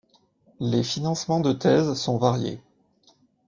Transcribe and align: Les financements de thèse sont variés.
Les 0.59 0.81
financements 0.81 1.41
de 1.41 1.53
thèse 1.53 1.93
sont 1.93 2.17
variés. 2.17 2.59